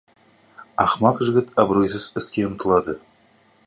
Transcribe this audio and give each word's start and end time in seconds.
Ақымақ 0.85 1.21
жігіт 1.27 1.53
абыройсыз 1.65 2.09
іске 2.21 2.51
ұмтылады. 2.51 2.99